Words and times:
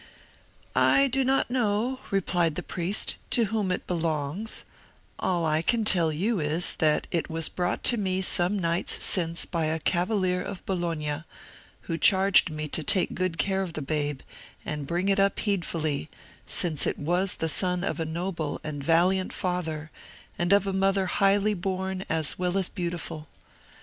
"I 0.75 1.09
do 1.09 1.23
not 1.23 1.51
know," 1.51 1.99
replied 2.09 2.55
the 2.55 2.63
priest, 2.63 3.17
"to 3.29 3.45
whom 3.53 3.71
it 3.71 3.85
belongs; 3.85 4.65
all 5.19 5.45
I 5.45 5.61
can 5.61 5.85
tell 5.85 6.11
you 6.11 6.39
is, 6.39 6.73
that 6.77 7.05
it 7.11 7.29
was 7.29 7.49
brought 7.49 7.83
to 7.83 7.97
me 7.97 8.23
some 8.23 8.57
nights 8.57 9.03
since 9.05 9.45
by 9.45 9.65
a 9.65 9.77
cavalier 9.77 10.41
of 10.41 10.65
Bologna, 10.65 11.23
who 11.81 11.99
charged 11.99 12.49
me 12.49 12.67
to 12.69 12.81
take 12.81 13.13
good 13.13 13.37
care 13.37 13.61
of 13.61 13.73
the 13.73 13.81
babe 13.83 14.21
and 14.65 14.87
bring 14.87 15.07
it 15.07 15.19
up 15.19 15.37
heedfully, 15.37 16.09
since 16.47 16.87
it 16.87 16.97
was 16.97 17.35
the 17.35 17.47
son 17.47 17.83
of 17.83 17.99
a 17.99 18.03
noble 18.05 18.59
and 18.63 18.83
valiant 18.83 19.31
father, 19.31 19.91
and 20.35 20.51
of 20.51 20.65
a 20.65 20.73
mother 20.73 21.05
highly 21.05 21.53
born 21.53 22.05
as 22.09 22.39
well 22.39 22.57
as 22.57 22.69
beautiful. 22.69 23.27